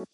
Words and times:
Hello, 0.00 0.08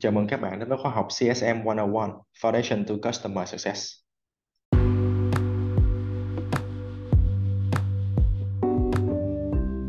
chào 0.00 0.12
mừng 0.12 0.26
các 0.28 0.40
bạn 0.40 0.58
đến 0.58 0.68
với 0.68 0.78
khóa 0.82 0.90
học 0.90 1.08
CSM 1.08 1.64
101 1.64 2.10
Foundation 2.42 2.84
to 2.84 2.94
Customer 3.08 3.48
Success. 3.48 3.92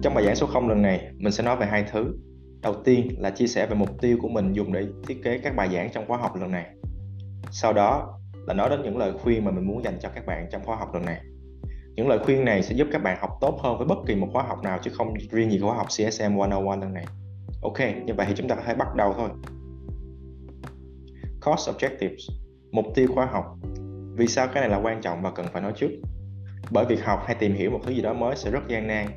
Trong 0.04 0.14
bài 0.16 0.26
giảng 0.26 0.36
số 0.36 0.48
0 0.48 0.70
lần 0.70 0.82
này, 0.82 1.12
mình 1.18 1.32
sẽ 1.32 1.44
nói 1.44 1.58
về 1.58 1.66
hai 1.66 1.86
thứ. 1.92 2.18
Đầu 2.62 2.76
tiên 2.84 3.08
là 3.20 3.30
chia 3.30 3.48
sẻ 3.48 3.68
về 3.68 3.76
mục 3.76 3.90
tiêu 4.02 4.18
của 4.22 4.30
mình 4.30 4.54
dùng 4.54 4.74
để 4.74 4.88
thiết 5.08 5.22
kế 5.24 5.40
các 5.44 5.56
bài 5.56 5.70
giảng 5.74 5.90
trong 5.94 6.08
khóa 6.08 6.18
học 6.18 6.36
lần 6.36 6.52
này. 6.52 6.66
Sau 7.52 7.74
đó 7.74 8.21
là 8.48 8.54
nói 8.54 8.70
đến 8.70 8.82
những 8.84 8.98
lời 8.98 9.14
khuyên 9.24 9.46
mà 9.46 9.52
mình 9.52 9.68
muốn 9.68 9.84
dành 9.84 9.98
cho 10.00 10.10
các 10.16 10.26
bạn 10.26 10.48
trong 10.52 10.64
khóa 10.66 10.76
học 10.76 10.94
lần 10.94 11.06
này. 11.06 11.22
Những 11.96 12.08
lời 12.08 12.20
khuyên 12.26 12.46
này 12.46 12.64
sẽ 12.64 12.76
giúp 12.76 12.88
các 12.92 13.04
bạn 13.04 13.18
học 13.22 13.30
tốt 13.42 13.60
hơn 13.64 13.78
với 13.78 13.88
bất 13.88 13.98
kỳ 14.08 14.16
một 14.16 14.28
khóa 14.34 14.44
học 14.44 14.64
nào 14.64 14.80
chứ 14.84 14.92
không 14.94 15.14
riêng 15.32 15.52
gì 15.52 15.60
khóa 15.60 15.76
học 15.76 15.88
CSM 15.88 16.36
101 16.36 16.80
lần 16.80 16.94
này. 16.94 17.06
Ok, 17.62 17.80
như 18.06 18.14
vậy 18.14 18.26
thì 18.30 18.34
chúng 18.38 18.48
ta 18.48 18.56
có 18.56 18.62
thể 18.66 18.76
bắt 18.76 18.96
đầu 18.96 19.14
thôi. 19.18 19.30
Cost 21.46 21.70
Objectives 21.70 22.34
Mục 22.72 22.86
tiêu 22.96 23.08
khóa 23.14 23.26
học 23.26 23.46
Vì 24.16 24.28
sao 24.28 24.48
cái 24.48 24.62
này 24.62 24.70
là 24.70 24.78
quan 24.78 25.02
trọng 25.02 25.22
và 25.22 25.32
cần 25.32 25.46
phải 25.54 25.62
nói 25.62 25.74
trước? 25.76 25.90
Bởi 26.72 26.86
việc 26.86 27.04
học 27.04 27.24
hay 27.26 27.36
tìm 27.36 27.54
hiểu 27.54 27.72
một 27.72 27.80
thứ 27.84 27.92
gì 27.92 28.02
đó 28.02 28.14
mới 28.14 28.36
sẽ 28.36 28.52
rất 28.52 28.68
gian 28.68 28.88
nan 28.88 29.08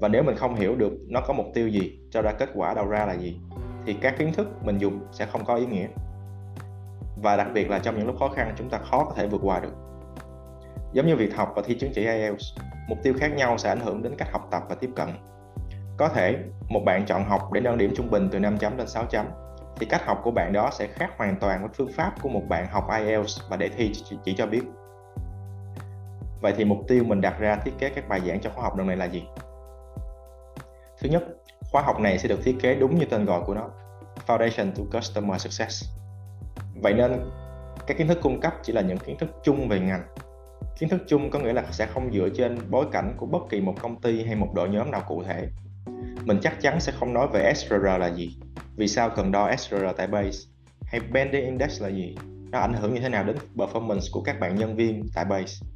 và 0.00 0.08
nếu 0.08 0.22
mình 0.22 0.36
không 0.36 0.54
hiểu 0.54 0.76
được 0.76 0.92
nó 1.08 1.20
có 1.20 1.34
mục 1.34 1.46
tiêu 1.54 1.68
gì, 1.68 1.98
cho 2.10 2.22
ra 2.22 2.32
kết 2.32 2.48
quả 2.54 2.74
đầu 2.74 2.86
ra 2.86 3.06
là 3.06 3.14
gì 3.14 3.40
thì 3.86 3.94
các 4.00 4.14
kiến 4.18 4.32
thức 4.32 4.48
mình 4.64 4.78
dùng 4.78 5.00
sẽ 5.12 5.26
không 5.26 5.44
có 5.44 5.54
ý 5.54 5.66
nghĩa 5.66 5.86
và 7.16 7.36
đặc 7.36 7.46
biệt 7.54 7.70
là 7.70 7.78
trong 7.78 7.98
những 7.98 8.06
lúc 8.06 8.16
khó 8.18 8.28
khăn 8.28 8.54
chúng 8.58 8.70
ta 8.70 8.78
khó 8.78 9.04
có 9.04 9.12
thể 9.16 9.26
vượt 9.26 9.40
qua 9.44 9.60
được 9.60 9.72
giống 10.92 11.06
như 11.06 11.16
việc 11.16 11.36
học 11.36 11.52
và 11.56 11.62
thi 11.66 11.78
chứng 11.78 11.92
chỉ 11.94 12.00
IELTS 12.00 12.44
mục 12.88 12.98
tiêu 13.02 13.14
khác 13.18 13.28
nhau 13.28 13.58
sẽ 13.58 13.68
ảnh 13.68 13.80
hưởng 13.80 14.02
đến 14.02 14.14
cách 14.18 14.28
học 14.32 14.48
tập 14.50 14.62
và 14.68 14.74
tiếp 14.74 14.90
cận 14.96 15.08
có 15.96 16.08
thể 16.08 16.38
một 16.68 16.80
bạn 16.84 17.06
chọn 17.06 17.24
học 17.24 17.52
để 17.52 17.60
nâng 17.60 17.78
điểm 17.78 17.92
trung 17.96 18.10
bình 18.10 18.28
từ 18.32 18.38
5 18.38 18.58
chấm 18.58 18.78
lên 18.78 18.88
6 18.88 19.04
chấm 19.04 19.26
thì 19.76 19.86
cách 19.86 20.06
học 20.06 20.20
của 20.24 20.30
bạn 20.30 20.52
đó 20.52 20.70
sẽ 20.72 20.86
khác 20.86 21.10
hoàn 21.16 21.36
toàn 21.40 21.60
với 21.60 21.70
phương 21.74 21.92
pháp 21.92 22.14
của 22.22 22.28
một 22.28 22.42
bạn 22.48 22.66
học 22.66 22.86
IELTS 22.98 23.40
và 23.48 23.56
đề 23.56 23.68
thi 23.68 23.92
chỉ 24.24 24.34
cho 24.36 24.46
biết. 24.46 24.62
Vậy 26.40 26.54
thì 26.56 26.64
mục 26.64 26.78
tiêu 26.88 27.04
mình 27.04 27.20
đặt 27.20 27.38
ra 27.38 27.56
thiết 27.56 27.72
kế 27.78 27.88
các 27.88 28.08
bài 28.08 28.20
giảng 28.26 28.40
cho 28.40 28.50
khóa 28.50 28.64
học 28.64 28.78
lần 28.78 28.86
này 28.86 28.96
là 28.96 29.04
gì? 29.04 29.24
Thứ 31.00 31.08
nhất, 31.08 31.22
khóa 31.72 31.82
học 31.82 32.00
này 32.00 32.18
sẽ 32.18 32.28
được 32.28 32.40
thiết 32.44 32.56
kế 32.62 32.74
đúng 32.74 32.98
như 32.98 33.04
tên 33.04 33.24
gọi 33.24 33.40
của 33.46 33.54
nó, 33.54 33.68
Foundation 34.26 34.72
to 34.72 34.98
Customer 34.98 35.40
Success. 35.40 35.84
Vậy 36.82 36.94
nên, 36.94 37.12
các 37.86 37.98
kiến 37.98 38.08
thức 38.08 38.18
cung 38.22 38.40
cấp 38.40 38.54
chỉ 38.62 38.72
là 38.72 38.80
những 38.80 38.98
kiến 38.98 39.16
thức 39.18 39.30
chung 39.44 39.68
về 39.68 39.80
ngành. 39.80 40.02
Kiến 40.78 40.88
thức 40.88 41.02
chung 41.06 41.30
có 41.30 41.38
nghĩa 41.38 41.52
là 41.52 41.64
sẽ 41.70 41.86
không 41.86 42.12
dựa 42.12 42.28
trên 42.36 42.58
bối 42.70 42.86
cảnh 42.92 43.14
của 43.16 43.26
bất 43.26 43.42
kỳ 43.50 43.60
một 43.60 43.74
công 43.80 44.00
ty 44.00 44.24
hay 44.24 44.34
một 44.34 44.48
đội 44.54 44.68
nhóm 44.68 44.90
nào 44.90 45.02
cụ 45.08 45.22
thể. 45.22 45.48
Mình 46.24 46.38
chắc 46.42 46.60
chắn 46.60 46.80
sẽ 46.80 46.92
không 46.92 47.12
nói 47.12 47.28
về 47.32 47.52
SRR 47.54 47.84
là 47.84 48.10
gì, 48.14 48.38
vì 48.76 48.88
sao 48.88 49.10
cần 49.16 49.32
đo 49.32 49.56
SRR 49.56 49.84
tại 49.96 50.06
base 50.06 50.38
hay 50.86 51.00
Bending 51.12 51.44
Index 51.44 51.82
là 51.82 51.88
gì 51.88 52.16
nó 52.50 52.58
ảnh 52.58 52.74
hưởng 52.74 52.94
như 52.94 53.00
thế 53.00 53.08
nào 53.08 53.24
đến 53.24 53.36
performance 53.56 54.12
của 54.12 54.22
các 54.22 54.40
bạn 54.40 54.54
nhân 54.56 54.76
viên 54.76 55.04
tại 55.14 55.24
base 55.24 55.66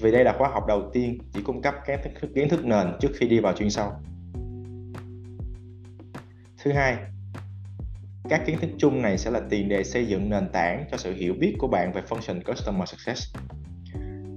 vì 0.00 0.12
đây 0.12 0.24
là 0.24 0.34
khóa 0.38 0.48
học 0.48 0.66
đầu 0.68 0.90
tiên 0.92 1.18
chỉ 1.32 1.42
cung 1.42 1.62
cấp 1.62 1.74
các 1.86 2.00
kiến 2.34 2.48
thức 2.48 2.64
nền 2.64 2.86
trước 3.00 3.08
khi 3.14 3.28
đi 3.28 3.40
vào 3.40 3.52
chuyên 3.52 3.70
sâu 3.70 3.92
thứ 6.64 6.72
hai 6.72 6.96
các 8.28 8.42
kiến 8.46 8.58
thức 8.60 8.70
chung 8.78 9.02
này 9.02 9.18
sẽ 9.18 9.30
là 9.30 9.40
tiền 9.50 9.68
đề 9.68 9.84
xây 9.84 10.06
dựng 10.06 10.30
nền 10.30 10.48
tảng 10.52 10.84
cho 10.90 10.96
sự 10.96 11.14
hiểu 11.14 11.34
biết 11.38 11.54
của 11.58 11.68
bạn 11.68 11.92
về 11.92 12.02
function 12.08 12.42
customer 12.42 12.88
success. 12.88 13.36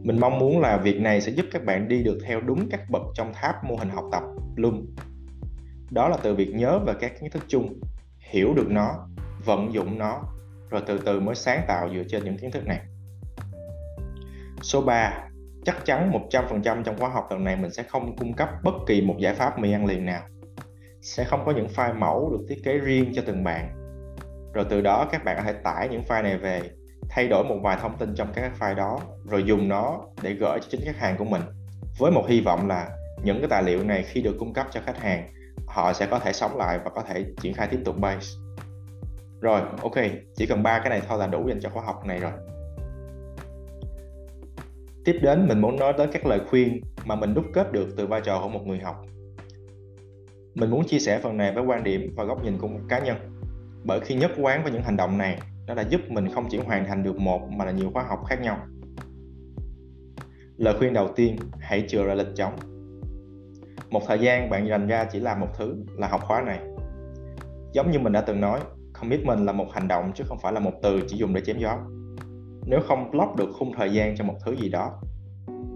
Mình 0.03 0.19
mong 0.19 0.39
muốn 0.39 0.59
là 0.59 0.78
việc 0.78 1.02
này 1.02 1.22
sẽ 1.22 1.31
giúp 1.31 1.45
các 1.52 1.66
bạn 1.66 1.88
đi 1.88 2.03
được 2.03 2.17
theo 2.25 2.41
đúng 2.41 2.69
các 2.69 2.89
bậc 2.89 3.02
trong 3.13 3.33
tháp 3.33 3.63
mô 3.63 3.75
hình 3.75 3.89
học 3.89 4.06
tập 4.11 4.23
Bloom 4.56 4.86
đó 5.91 6.09
là 6.09 6.17
từ 6.23 6.36
việc 6.36 6.56
nhớ 6.56 6.80
về 6.80 6.94
các 7.00 7.19
kiến 7.19 7.30
thức 7.30 7.44
chung, 7.47 7.79
hiểu 8.19 8.53
được 8.53 8.68
nó, 8.69 9.07
vận 9.45 9.74
dụng 9.74 9.97
nó, 9.97 10.22
rồi 10.69 10.81
từ 10.88 10.97
từ 11.06 11.19
mới 11.19 11.35
sáng 11.35 11.66
tạo 11.68 11.90
dựa 11.94 12.03
trên 12.09 12.24
những 12.24 12.38
kiến 12.38 12.51
thức 12.51 12.66
này. 12.66 12.81
Số 14.62 14.81
3 14.81 15.28
chắc 15.66 15.85
chắn 15.85 16.12
100% 16.29 16.84
trong 16.84 16.97
khóa 16.97 17.09
học 17.09 17.28
lần 17.31 17.44
này 17.44 17.56
mình 17.56 17.72
sẽ 17.72 17.84
không 17.84 18.16
cung 18.18 18.34
cấp 18.34 18.50
bất 18.63 18.74
kỳ 18.88 19.01
một 19.01 19.16
giải 19.19 19.34
pháp 19.34 19.59
mì 19.59 19.72
ăn 19.72 19.85
liền 19.85 20.06
nào 20.06 20.22
sẽ 21.05 21.23
không 21.23 21.45
có 21.45 21.51
những 21.51 21.67
file 21.75 21.99
mẫu 21.99 22.29
được 22.31 22.45
thiết 22.49 22.63
kế 22.63 22.77
riêng 22.77 23.11
cho 23.16 23.21
từng 23.25 23.43
bạn. 23.43 23.69
Rồi 24.53 24.66
từ 24.69 24.81
đó, 24.81 25.07
các 25.11 25.23
bạn 25.23 25.35
có 25.38 25.43
thể 25.43 25.53
tải 25.53 25.89
những 25.89 26.03
file 26.07 26.23
này 26.23 26.38
về, 26.38 26.61
thay 27.09 27.27
đổi 27.27 27.43
một 27.43 27.55
vài 27.63 27.77
thông 27.81 27.97
tin 27.97 28.16
trong 28.16 28.27
các 28.35 28.51
file 28.59 28.75
đó, 28.75 28.99
rồi 29.25 29.44
dùng 29.44 29.67
nó 29.67 30.01
để 30.21 30.33
gửi 30.33 30.59
cho 30.61 30.67
chính 30.69 30.81
khách 30.85 30.97
hàng 30.97 31.17
của 31.17 31.25
mình, 31.25 31.41
với 31.99 32.11
một 32.11 32.25
hy 32.27 32.41
vọng 32.41 32.67
là 32.67 32.89
những 33.23 33.39
cái 33.39 33.49
tài 33.49 33.63
liệu 33.63 33.83
này 33.83 34.03
khi 34.03 34.21
được 34.21 34.35
cung 34.39 34.53
cấp 34.53 34.67
cho 34.71 34.81
khách 34.85 34.97
hàng, 34.97 35.33
họ 35.67 35.94
sẽ 35.94 36.05
có 36.05 36.19
thể 36.19 36.33
sống 36.33 36.57
lại 36.57 36.79
và 36.83 36.89
có 36.89 37.01
thể 37.01 37.25
triển 37.41 37.53
khai 37.53 37.67
tiếp 37.71 37.79
tục 37.85 37.95
base. 37.99 38.38
Rồi, 39.41 39.61
ok, 39.81 39.95
chỉ 40.35 40.45
cần 40.45 40.63
ba 40.63 40.79
cái 40.79 40.89
này 40.89 41.01
thôi 41.07 41.19
là 41.19 41.27
đủ 41.27 41.47
dành 41.47 41.59
cho 41.61 41.69
khóa 41.69 41.83
học 41.83 42.05
này 42.05 42.19
rồi. 42.19 42.31
Tiếp 45.05 45.19
đến, 45.21 45.47
mình 45.47 45.61
muốn 45.61 45.79
nói 45.79 45.94
tới 45.97 46.07
các 46.11 46.25
lời 46.25 46.39
khuyên 46.49 46.81
mà 47.05 47.15
mình 47.15 47.33
đúc 47.33 47.45
kết 47.53 47.71
được 47.71 47.88
từ 47.97 48.07
vai 48.07 48.21
trò 48.21 48.39
của 48.44 48.49
một 48.49 48.61
người 48.65 48.79
học 48.79 49.05
mình 50.55 50.69
muốn 50.69 50.88
chia 50.88 50.99
sẻ 50.99 51.19
phần 51.19 51.38
này 51.38 51.51
với 51.51 51.63
quan 51.63 51.83
điểm 51.83 52.13
và 52.16 52.23
góc 52.23 52.43
nhìn 52.43 52.57
của 52.57 52.67
một 52.67 52.79
cá 52.89 52.99
nhân. 52.99 53.17
Bởi 53.83 53.99
khi 53.99 54.16
nhất 54.16 54.31
quán 54.38 54.63
với 54.63 54.71
những 54.71 54.81
hành 54.81 54.97
động 54.97 55.17
này, 55.17 55.39
nó 55.67 55.73
đã 55.73 55.83
giúp 55.89 56.01
mình 56.09 56.29
không 56.33 56.45
chỉ 56.49 56.57
hoàn 56.57 56.85
thành 56.85 57.03
được 57.03 57.17
một 57.17 57.49
mà 57.51 57.66
là 57.66 57.71
nhiều 57.71 57.89
khóa 57.93 58.03
học 58.03 58.19
khác 58.29 58.41
nhau. 58.41 58.57
Lời 60.57 60.75
khuyên 60.79 60.94
đầu 60.94 61.07
tiên, 61.15 61.35
hãy 61.59 61.85
chừa 61.88 62.03
ra 62.03 62.13
lịch 62.13 62.35
trống 62.35 62.55
một 63.95 64.01
thời 64.07 64.19
gian 64.19 64.49
bạn 64.49 64.67
dành 64.67 64.88
ra 64.88 65.05
chỉ 65.11 65.19
làm 65.19 65.39
một 65.39 65.47
thứ 65.57 65.75
là 65.97 66.07
học 66.07 66.21
khóa 66.23 66.41
này. 66.41 66.59
Giống 67.73 67.91
như 67.91 67.99
mình 67.99 68.13
đã 68.13 68.21
từng 68.21 68.41
nói, 68.41 68.59
commitment 68.94 69.45
là 69.45 69.51
một 69.51 69.67
hành 69.71 69.88
động 69.88 70.11
chứ 70.15 70.23
không 70.27 70.38
phải 70.41 70.53
là 70.53 70.59
một 70.59 70.71
từ 70.83 71.01
chỉ 71.07 71.17
dùng 71.17 71.33
để 71.33 71.41
chém 71.41 71.57
gió. 71.57 71.77
Nếu 72.65 72.79
không 72.88 73.11
block 73.11 73.35
được 73.35 73.49
khung 73.59 73.73
thời 73.73 73.94
gian 73.94 74.15
cho 74.17 74.23
một 74.23 74.35
thứ 74.45 74.55
gì 74.55 74.69
đó, 74.69 75.01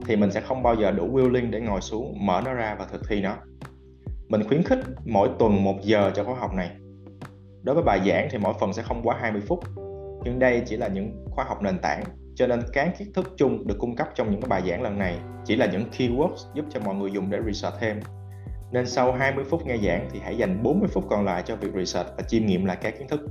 thì 0.06 0.16
mình 0.16 0.32
sẽ 0.32 0.42
không 0.42 0.64
bao 0.64 0.76
giờ 0.76 0.92
đủ 0.92 1.18
willing 1.18 1.50
để 1.50 1.60
ngồi 1.60 1.82
xuống, 1.82 2.26
mở 2.26 2.42
nó 2.46 2.54
ra 2.54 2.76
và 2.80 2.86
thực 2.86 3.02
thi 3.10 3.22
nó 3.22 3.36
mình 4.30 4.48
khuyến 4.48 4.64
khích 4.64 4.80
mỗi 5.06 5.30
tuần 5.40 5.64
một 5.64 5.76
giờ 5.82 6.12
cho 6.16 6.24
khóa 6.24 6.36
học 6.40 6.54
này 6.54 6.72
đối 7.64 7.76
với 7.76 7.84
bài 7.84 8.02
giảng 8.08 8.28
thì 8.32 8.38
mỗi 8.38 8.54
phần 8.60 8.74
sẽ 8.74 8.84
không 8.84 9.02
quá 9.04 9.18
20 9.20 9.42
phút, 9.48 9.60
nhưng 10.24 10.40
đây 10.40 10.64
chỉ 10.66 10.78
là 10.78 10.88
những 10.88 11.26
khóa 11.32 11.46
học 11.46 11.62
nền 11.62 11.80
tảng 11.80 12.04
cho 12.36 12.48
nên 12.48 12.62
các 12.74 12.98
kiến 12.98 13.14
thức 13.14 13.34
chung 13.38 13.68
được 13.68 13.76
cung 13.80 13.96
cấp 13.96 14.08
trong 14.16 14.32
những 14.32 14.42
cái 14.42 14.50
bài 14.50 14.62
giảng 14.70 14.82
lần 14.82 14.98
này 14.98 15.20
chỉ 15.46 15.56
là 15.56 15.66
những 15.66 15.86
keywords 15.98 16.54
giúp 16.54 16.66
cho 16.70 16.80
mọi 16.80 16.96
người 16.96 17.12
dùng 17.12 17.30
để 17.30 17.40
research 17.46 17.78
thêm. 17.80 18.00
Nên 18.72 18.88
sau 18.88 19.12
20 19.12 19.46
phút 19.50 19.66
nghe 19.66 19.78
giảng 19.78 20.08
thì 20.12 20.20
hãy 20.24 20.38
dành 20.38 20.64
40 20.64 20.90
phút 20.94 21.04
còn 21.10 21.26
lại 21.26 21.44
cho 21.46 21.56
việc 21.56 21.74
research 21.76 22.10
và 22.18 22.24
chiêm 22.28 22.46
nghiệm 22.46 22.66
lại 22.66 22.78
các 22.82 22.98
kiến 23.00 23.08
thức. 23.08 23.22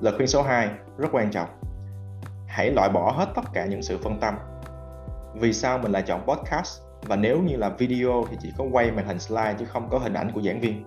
Lời 0.00 0.14
khuyên 0.16 0.28
số 0.28 0.42
2 0.42 0.68
rất 0.98 1.08
quan 1.12 1.30
trọng. 1.30 1.48
Hãy 2.46 2.70
loại 2.70 2.88
bỏ 2.88 3.12
hết 3.12 3.28
tất 3.34 3.44
cả 3.52 3.66
những 3.66 3.82
sự 3.82 3.98
phân 4.02 4.20
tâm. 4.20 4.34
Vì 5.34 5.52
sao 5.52 5.78
mình 5.78 5.92
lại 5.92 6.02
chọn 6.06 6.20
podcast 6.26 6.89
và 7.02 7.16
nếu 7.16 7.42
như 7.42 7.56
là 7.56 7.68
video 7.68 8.24
thì 8.30 8.36
chỉ 8.40 8.52
có 8.58 8.64
quay 8.72 8.90
màn 8.90 9.06
hình 9.06 9.18
slide 9.18 9.54
chứ 9.58 9.64
không 9.64 9.88
có 9.90 9.98
hình 9.98 10.14
ảnh 10.14 10.30
của 10.34 10.42
giảng 10.42 10.60
viên. 10.60 10.84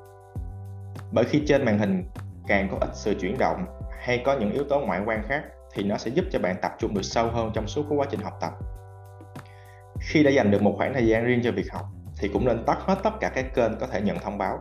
Bởi 1.11 1.25
khi 1.25 1.43
trên 1.47 1.65
màn 1.65 1.79
hình 1.79 2.05
càng 2.47 2.67
có 2.71 2.77
ít 2.81 2.89
sự 2.93 3.13
chuyển 3.21 3.37
động 3.37 3.65
hay 3.99 4.21
có 4.25 4.37
những 4.39 4.51
yếu 4.51 4.63
tố 4.63 4.79
ngoại 4.79 5.01
quan 5.05 5.23
khác 5.27 5.43
thì 5.73 5.83
nó 5.83 5.97
sẽ 5.97 6.11
giúp 6.11 6.25
cho 6.31 6.39
bạn 6.39 6.55
tập 6.61 6.71
trung 6.79 6.93
được 6.93 7.03
sâu 7.03 7.29
hơn 7.29 7.51
trong 7.53 7.67
suốt 7.67 7.85
quá 7.89 8.07
trình 8.11 8.19
học 8.19 8.33
tập. 8.41 8.53
Khi 9.99 10.23
đã 10.23 10.31
dành 10.31 10.51
được 10.51 10.61
một 10.61 10.73
khoảng 10.77 10.93
thời 10.93 11.07
gian 11.07 11.25
riêng 11.25 11.41
cho 11.43 11.51
việc 11.51 11.71
học 11.71 11.85
thì 12.17 12.29
cũng 12.33 12.45
nên 12.45 12.63
tắt 12.65 12.77
hết 12.81 12.95
tất 13.03 13.11
cả 13.19 13.29
các 13.35 13.45
kênh 13.55 13.79
có 13.79 13.87
thể 13.87 14.01
nhận 14.01 14.19
thông 14.19 14.37
báo. 14.37 14.59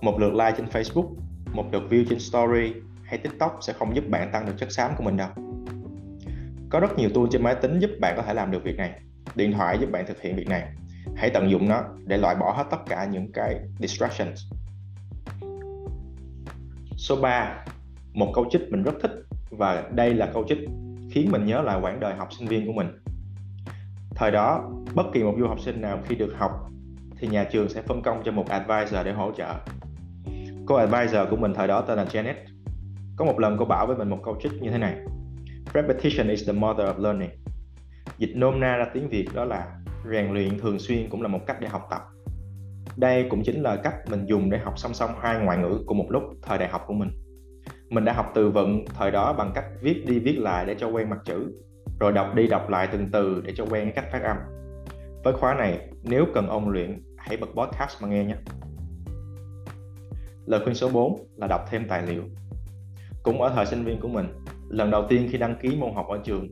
Một 0.00 0.20
lượt 0.20 0.32
like 0.32 0.54
trên 0.56 0.66
Facebook, 0.66 1.14
một 1.52 1.64
lượt 1.72 1.82
view 1.90 2.04
trên 2.10 2.18
story 2.18 2.72
hay 3.04 3.18
TikTok 3.18 3.58
sẽ 3.60 3.72
không 3.72 3.96
giúp 3.96 4.04
bạn 4.08 4.30
tăng 4.32 4.46
được 4.46 4.54
chất 4.56 4.72
xám 4.72 4.90
của 4.96 5.04
mình 5.04 5.16
đâu. 5.16 5.28
Có 6.70 6.80
rất 6.80 6.98
nhiều 6.98 7.10
tool 7.14 7.24
trên 7.30 7.42
máy 7.42 7.54
tính 7.54 7.78
giúp 7.78 7.90
bạn 8.00 8.14
có 8.16 8.22
thể 8.22 8.34
làm 8.34 8.50
được 8.50 8.64
việc 8.64 8.76
này 8.76 9.00
điện 9.34 9.52
thoại 9.52 9.78
giúp 9.80 9.90
bạn 9.92 10.06
thực 10.06 10.20
hiện 10.20 10.36
việc 10.36 10.48
này. 10.48 10.68
Hãy 11.16 11.30
tận 11.30 11.50
dụng 11.50 11.68
nó 11.68 11.84
để 12.06 12.16
loại 12.16 12.34
bỏ 12.34 12.52
hết 12.52 12.64
tất 12.70 12.78
cả 12.88 13.04
những 13.04 13.32
cái 13.32 13.60
distractions. 13.78 14.42
Số 16.96 17.16
3 17.16 17.64
một 18.12 18.32
câu 18.34 18.46
trích 18.50 18.62
mình 18.70 18.82
rất 18.82 18.94
thích 19.02 19.12
và 19.50 19.88
đây 19.94 20.14
là 20.14 20.30
câu 20.34 20.44
trích 20.48 20.58
khiến 21.10 21.30
mình 21.32 21.46
nhớ 21.46 21.62
lại 21.62 21.78
quãng 21.82 22.00
đời 22.00 22.14
học 22.14 22.28
sinh 22.38 22.48
viên 22.48 22.66
của 22.66 22.72
mình. 22.72 22.86
Thời 24.14 24.30
đó, 24.30 24.70
bất 24.94 25.06
kỳ 25.12 25.22
một 25.22 25.34
du 25.38 25.46
học 25.46 25.60
sinh 25.60 25.80
nào 25.80 25.98
khi 26.08 26.14
được 26.14 26.34
học 26.38 26.70
thì 27.18 27.28
nhà 27.28 27.44
trường 27.44 27.68
sẽ 27.68 27.82
phân 27.82 28.02
công 28.02 28.22
cho 28.24 28.32
một 28.32 28.48
advisor 28.48 29.04
để 29.04 29.12
hỗ 29.12 29.32
trợ. 29.36 29.54
Cô 30.66 30.74
advisor 30.74 31.28
của 31.30 31.36
mình 31.36 31.54
thời 31.54 31.68
đó 31.68 31.80
tên 31.80 31.96
là 31.96 32.04
Janet. 32.04 32.34
Có 33.16 33.24
một 33.24 33.38
lần 33.38 33.56
cô 33.58 33.64
bảo 33.64 33.86
với 33.86 33.96
mình 33.96 34.10
một 34.10 34.18
câu 34.24 34.36
trích 34.42 34.52
như 34.62 34.70
thế 34.70 34.78
này. 34.78 34.96
Repetition 35.74 36.28
is 36.28 36.46
the 36.46 36.52
mother 36.52 36.86
of 36.86 37.02
learning 37.02 37.30
dịch 38.18 38.32
nôm 38.34 38.60
na 38.60 38.76
ra 38.76 38.86
tiếng 38.94 39.08
việt 39.08 39.28
đó 39.34 39.44
là 39.44 39.76
rèn 40.10 40.32
luyện 40.32 40.58
thường 40.58 40.78
xuyên 40.78 41.08
cũng 41.10 41.22
là 41.22 41.28
một 41.28 41.40
cách 41.46 41.56
để 41.60 41.68
học 41.68 41.86
tập. 41.90 42.02
Đây 42.96 43.26
cũng 43.30 43.42
chính 43.44 43.62
là 43.62 43.76
cách 43.76 43.94
mình 44.10 44.26
dùng 44.26 44.50
để 44.50 44.58
học 44.58 44.78
song 44.78 44.94
song 44.94 45.10
hai 45.20 45.38
ngoại 45.38 45.58
ngữ 45.58 45.78
cùng 45.86 45.98
một 45.98 46.06
lúc 46.10 46.22
thời 46.42 46.58
đại 46.58 46.68
học 46.68 46.84
của 46.86 46.94
mình. 46.94 47.10
Mình 47.90 48.04
đã 48.04 48.12
học 48.12 48.32
từ 48.34 48.50
vựng, 48.50 48.84
thời 48.94 49.10
đó 49.10 49.32
bằng 49.32 49.50
cách 49.54 49.64
viết 49.80 50.04
đi 50.06 50.18
viết 50.18 50.38
lại 50.38 50.66
để 50.66 50.74
cho 50.78 50.88
quen 50.88 51.10
mặt 51.10 51.18
chữ, 51.24 51.52
rồi 52.00 52.12
đọc 52.12 52.34
đi 52.34 52.46
đọc 52.46 52.70
lại 52.70 52.88
từng 52.92 53.08
từ 53.12 53.42
để 53.44 53.52
cho 53.56 53.64
quen 53.64 53.84
cái 53.84 53.92
cách 53.92 54.12
phát 54.12 54.22
âm. 54.22 54.36
Với 55.24 55.32
khóa 55.32 55.54
này, 55.54 55.88
nếu 56.02 56.26
cần 56.34 56.48
ôn 56.48 56.72
luyện, 56.72 57.02
hãy 57.16 57.36
bật 57.36 57.46
podcast 57.46 58.02
mà 58.02 58.08
nghe 58.08 58.24
nhé. 58.24 58.36
Lời 60.46 60.60
khuyên 60.64 60.74
số 60.74 60.88
4 60.88 61.26
là 61.36 61.46
đọc 61.46 61.60
thêm 61.70 61.88
tài 61.88 62.06
liệu. 62.06 62.22
Cũng 63.22 63.42
ở 63.42 63.52
thời 63.54 63.66
sinh 63.66 63.84
viên 63.84 64.00
của 64.00 64.08
mình, 64.08 64.26
lần 64.68 64.90
đầu 64.90 65.06
tiên 65.08 65.28
khi 65.30 65.38
đăng 65.38 65.56
ký 65.62 65.76
môn 65.76 65.94
học 65.94 66.06
ở 66.08 66.18
trường 66.24 66.48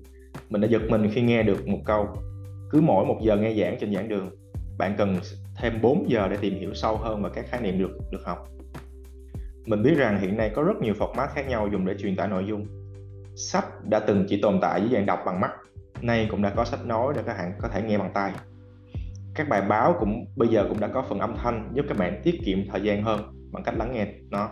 mình 0.53 0.61
đã 0.61 0.69
giật 0.69 0.83
mình 0.89 1.11
khi 1.13 1.23
nghe 1.23 1.43
được 1.43 1.69
một 1.69 1.79
câu, 1.85 2.07
cứ 2.71 2.81
mỗi 2.81 3.07
một 3.07 3.19
giờ 3.23 3.37
nghe 3.37 3.55
giảng 3.55 3.77
trên 3.81 3.95
giảng 3.95 4.09
đường, 4.09 4.31
bạn 4.79 4.95
cần 4.99 5.17
thêm 5.61 5.81
4 5.83 6.11
giờ 6.11 6.29
để 6.29 6.37
tìm 6.41 6.55
hiểu 6.55 6.75
sâu 6.75 6.97
hơn 6.97 7.23
về 7.23 7.31
các 7.35 7.47
khái 7.49 7.61
niệm 7.61 7.79
được 7.79 7.99
được 8.11 8.25
học. 8.25 8.49
Mình 9.67 9.83
biết 9.83 9.95
rằng 9.97 10.21
hiện 10.21 10.37
nay 10.37 10.51
có 10.55 10.63
rất 10.63 10.77
nhiều 10.81 10.95
format 10.95 11.29
khác 11.35 11.49
nhau 11.49 11.69
dùng 11.73 11.87
để 11.87 11.95
truyền 11.99 12.17
tải 12.17 12.29
nội 12.29 12.45
dung. 12.49 12.67
Sách 13.37 13.85
đã 13.85 14.01
từng 14.01 14.25
chỉ 14.29 14.41
tồn 14.43 14.59
tại 14.61 14.81
dưới 14.81 14.91
dạng 14.93 15.07
đọc 15.07 15.19
bằng 15.27 15.41
mắt, 15.41 15.51
nay 16.01 16.29
cũng 16.31 16.43
đã 16.43 16.51
có 16.51 16.65
sách 16.65 16.87
nói 16.87 17.13
để 17.17 17.23
các 17.27 17.37
bạn 17.39 17.53
có 17.59 17.69
thể 17.69 17.83
nghe 17.83 17.99
bằng 17.99 18.11
tay 18.15 18.33
các 19.35 19.49
bài 19.49 19.63
báo 19.69 19.97
cũng, 20.01 20.25
bây 20.37 20.49
giờ 20.49 20.67
cũng 20.69 20.81
đã 20.81 20.89
có 20.89 21.05
phần 21.09 21.19
âm 21.19 21.35
thanh 21.37 21.71
giúp 21.75 21.85
các 21.89 21.99
bạn 21.99 22.21
tiết 22.25 22.41
kiệm 22.45 22.59
thời 22.69 22.83
gian 22.83 23.03
hơn 23.03 23.21
bằng 23.53 23.63
cách 23.63 23.75
lắng 23.79 23.93
nghe 23.93 24.07
nó. 24.31 24.51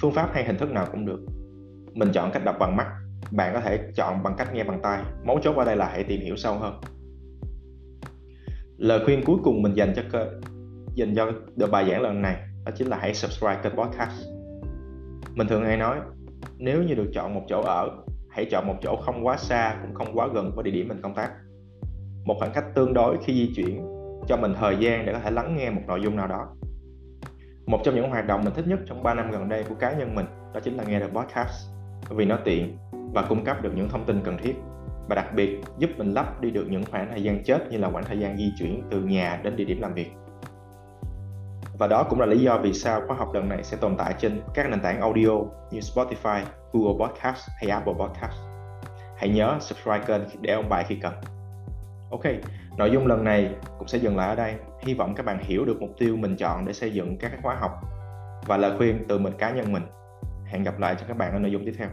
Phương 0.00 0.12
pháp 0.12 0.30
hay 0.32 0.44
hình 0.44 0.58
thức 0.58 0.70
nào 0.70 0.86
cũng 0.92 1.06
được. 1.06 1.20
Mình 1.94 2.12
chọn 2.12 2.30
cách 2.32 2.44
đọc 2.44 2.56
bằng 2.58 2.76
mắt 2.76 2.86
bạn 3.30 3.54
có 3.54 3.60
thể 3.60 3.78
chọn 3.94 4.22
bằng 4.22 4.34
cách 4.38 4.54
nghe 4.54 4.64
bằng 4.64 4.80
tay. 4.82 5.02
mấu 5.24 5.38
chốt 5.42 5.56
ở 5.56 5.64
đây 5.64 5.76
là 5.76 5.88
hãy 5.88 6.04
tìm 6.04 6.20
hiểu 6.20 6.36
sâu 6.36 6.54
hơn. 6.54 6.80
Lời 8.76 9.00
khuyên 9.04 9.22
cuối 9.24 9.36
cùng 9.44 9.62
mình 9.62 9.74
dành 9.74 9.92
cho 9.96 10.02
cơ, 10.12 10.30
dành 10.94 11.14
cho 11.14 11.32
được 11.56 11.70
bài 11.70 11.90
giảng 11.90 12.02
lần 12.02 12.22
này 12.22 12.36
đó 12.64 12.72
chính 12.76 12.88
là 12.88 12.96
hãy 13.00 13.14
subscribe 13.14 13.60
kênh 13.62 13.76
podcast. 13.76 14.26
Mình 15.34 15.46
thường 15.46 15.64
hay 15.64 15.76
nói, 15.76 15.98
nếu 16.58 16.82
như 16.82 16.94
được 16.94 17.10
chọn 17.14 17.34
một 17.34 17.42
chỗ 17.48 17.60
ở, 17.62 17.90
hãy 18.30 18.44
chọn 18.50 18.66
một 18.66 18.76
chỗ 18.82 18.96
không 18.96 19.26
quá 19.26 19.36
xa, 19.36 19.78
cũng 19.82 19.94
không 19.94 20.18
quá 20.18 20.28
gần 20.34 20.52
với 20.54 20.64
địa 20.64 20.70
điểm 20.70 20.88
mình 20.88 21.00
công 21.02 21.14
tác. 21.14 21.30
Một 22.24 22.34
khoảng 22.38 22.52
cách 22.54 22.64
tương 22.74 22.94
đối 22.94 23.18
khi 23.24 23.32
di 23.32 23.54
chuyển 23.56 23.86
cho 24.28 24.36
mình 24.36 24.54
thời 24.60 24.76
gian 24.76 25.06
để 25.06 25.12
có 25.12 25.18
thể 25.18 25.30
lắng 25.30 25.56
nghe 25.56 25.70
một 25.70 25.82
nội 25.86 26.00
dung 26.02 26.16
nào 26.16 26.26
đó. 26.26 26.56
Một 27.66 27.80
trong 27.84 27.94
những 27.94 28.10
hoạt 28.10 28.26
động 28.26 28.44
mình 28.44 28.54
thích 28.54 28.68
nhất 28.68 28.78
trong 28.86 29.02
3 29.02 29.14
năm 29.14 29.30
gần 29.30 29.48
đây 29.48 29.64
của 29.68 29.74
cá 29.74 29.92
nhân 29.92 30.14
mình 30.14 30.26
đó 30.54 30.60
chính 30.60 30.76
là 30.76 30.84
nghe 30.84 31.00
được 31.00 31.10
podcast. 31.12 31.70
Vì 32.10 32.24
nó 32.24 32.38
tiện 32.44 32.76
và 33.12 33.22
cung 33.22 33.44
cấp 33.44 33.62
được 33.62 33.72
những 33.74 33.88
thông 33.88 34.04
tin 34.04 34.20
cần 34.24 34.38
thiết 34.38 34.54
và 35.08 35.14
đặc 35.14 35.34
biệt 35.34 35.60
giúp 35.78 35.90
mình 35.96 36.14
lắp 36.14 36.40
đi 36.40 36.50
được 36.50 36.66
những 36.70 36.84
khoảng 36.90 37.08
thời 37.10 37.22
gian 37.22 37.44
chết 37.44 37.70
như 37.70 37.78
là 37.78 37.90
khoảng 37.90 38.04
thời 38.04 38.18
gian 38.18 38.36
di 38.36 38.52
chuyển 38.58 38.82
từ 38.90 39.00
nhà 39.00 39.40
đến 39.42 39.56
địa 39.56 39.64
điểm 39.64 39.80
làm 39.80 39.94
việc 39.94 40.10
và 41.80 41.86
đó 41.86 42.06
cũng 42.10 42.20
là 42.20 42.26
lý 42.26 42.40
do 42.40 42.58
vì 42.58 42.72
sao 42.72 43.02
khóa 43.06 43.16
học 43.16 43.34
lần 43.34 43.48
này 43.48 43.62
sẽ 43.62 43.76
tồn 43.76 43.96
tại 43.96 44.14
trên 44.18 44.40
các 44.54 44.70
nền 44.70 44.80
tảng 44.80 45.00
audio 45.00 45.30
như 45.70 45.80
Spotify, 45.80 46.42
Google 46.72 47.06
Podcast 47.06 47.48
hay 47.60 47.70
Apple 47.70 47.94
Podcast. 47.98 48.36
Hãy 49.16 49.28
nhớ 49.28 49.56
subscribe 49.60 50.04
kênh 50.06 50.22
để 50.40 50.52
ông 50.52 50.68
bài 50.68 50.84
khi 50.88 50.94
cần. 50.94 51.14
Ok, 52.10 52.22
nội 52.76 52.90
dung 52.90 53.06
lần 53.06 53.24
này 53.24 53.54
cũng 53.78 53.88
sẽ 53.88 53.98
dừng 53.98 54.16
lại 54.16 54.28
ở 54.28 54.34
đây. 54.34 54.54
Hy 54.80 54.94
vọng 54.94 55.14
các 55.14 55.26
bạn 55.26 55.38
hiểu 55.40 55.64
được 55.64 55.80
mục 55.80 55.90
tiêu 55.98 56.16
mình 56.16 56.36
chọn 56.36 56.66
để 56.66 56.72
xây 56.72 56.92
dựng 56.92 57.18
các 57.18 57.32
khóa 57.42 57.54
học 57.54 57.80
và 58.46 58.56
lời 58.56 58.72
khuyên 58.78 59.04
từ 59.08 59.18
mình 59.18 59.32
cá 59.38 59.50
nhân 59.50 59.72
mình. 59.72 59.82
Hẹn 60.46 60.62
gặp 60.62 60.78
lại 60.78 60.94
cho 60.98 61.04
các 61.08 61.16
bạn 61.16 61.32
ở 61.32 61.38
nội 61.38 61.50
dung 61.50 61.64
tiếp 61.64 61.74
theo. 61.78 61.88